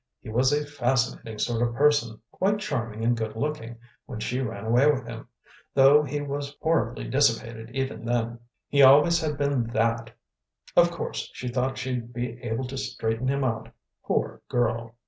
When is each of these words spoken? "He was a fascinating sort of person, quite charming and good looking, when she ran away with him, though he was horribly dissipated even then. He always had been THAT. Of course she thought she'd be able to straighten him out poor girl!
"He 0.19 0.29
was 0.31 0.51
a 0.51 0.65
fascinating 0.65 1.37
sort 1.37 1.61
of 1.61 1.75
person, 1.75 2.19
quite 2.31 2.57
charming 2.57 3.03
and 3.05 3.15
good 3.15 3.35
looking, 3.35 3.77
when 4.07 4.19
she 4.19 4.39
ran 4.39 4.65
away 4.65 4.89
with 4.91 5.05
him, 5.05 5.27
though 5.75 6.01
he 6.01 6.21
was 6.21 6.57
horribly 6.59 7.07
dissipated 7.07 7.69
even 7.75 8.03
then. 8.03 8.39
He 8.67 8.81
always 8.81 9.21
had 9.21 9.37
been 9.37 9.65
THAT. 9.67 10.11
Of 10.75 10.89
course 10.89 11.29
she 11.33 11.49
thought 11.49 11.77
she'd 11.77 12.13
be 12.13 12.41
able 12.41 12.65
to 12.69 12.79
straighten 12.79 13.27
him 13.27 13.43
out 13.43 13.69
poor 14.03 14.41
girl! 14.49 14.95